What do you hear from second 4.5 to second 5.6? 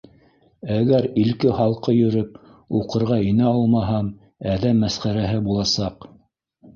әҙәм мәсхәрәһе